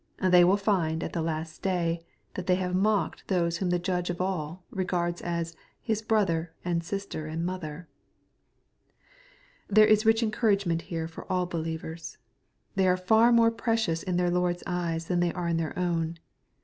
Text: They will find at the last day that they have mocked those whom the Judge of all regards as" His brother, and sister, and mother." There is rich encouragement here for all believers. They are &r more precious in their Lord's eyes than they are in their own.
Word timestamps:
They 0.17 0.43
will 0.43 0.57
find 0.57 1.03
at 1.03 1.13
the 1.13 1.21
last 1.21 1.61
day 1.61 2.01
that 2.33 2.47
they 2.47 2.55
have 2.55 2.73
mocked 2.73 3.27
those 3.27 3.57
whom 3.57 3.69
the 3.69 3.77
Judge 3.77 4.09
of 4.09 4.19
all 4.19 4.65
regards 4.71 5.21
as" 5.21 5.55
His 5.89 6.01
brother, 6.01 6.55
and 6.65 6.83
sister, 6.83 7.27
and 7.27 7.45
mother." 7.45 7.87
There 9.67 9.85
is 9.85 10.03
rich 10.03 10.23
encouragement 10.23 10.81
here 10.89 11.07
for 11.07 11.31
all 11.31 11.45
believers. 11.45 12.17
They 12.73 12.87
are 12.87 12.99
&r 13.11 13.31
more 13.31 13.51
precious 13.51 14.01
in 14.01 14.17
their 14.17 14.31
Lord's 14.31 14.63
eyes 14.65 15.05
than 15.05 15.19
they 15.19 15.33
are 15.33 15.47
in 15.49 15.57
their 15.57 15.77
own. 15.77 16.17